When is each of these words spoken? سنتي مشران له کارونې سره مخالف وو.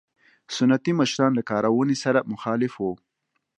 سنتي 0.55 0.91
مشران 0.99 1.31
له 1.37 1.43
کارونې 1.51 1.95
سره 2.03 2.27
مخالف 2.31 2.73
وو. 2.77 2.93